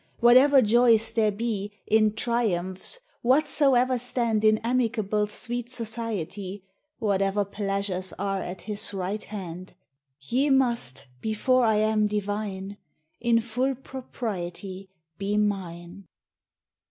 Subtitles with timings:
[0.19, 6.63] Whatever joys there be In triumphs, whatsoever stand In amicable sweet society,
[6.97, 9.75] Whatever pleasures are at His right hand,
[10.19, 12.77] Ye must before I am divine,
[13.19, 16.07] In full propriety be mine.